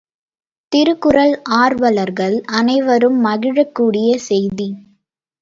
திருக்குறள் 0.71 1.33
ஆர்வலர்கள் 1.57 2.35
அனைவரும் 2.53 3.19
மகிழக் 3.19 3.75
கூடிய 3.75 4.17
செய்தி! 4.27 4.69